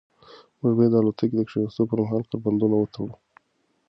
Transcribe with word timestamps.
موږ 0.59 0.73
باید 0.77 0.91
د 0.93 0.95
الوتکې 0.99 1.35
د 1.37 1.41
کښېناستو 1.47 1.89
پر 1.89 1.97
مهال 2.03 2.23
کمربندونه 2.31 2.75
وتړو. 2.77 3.11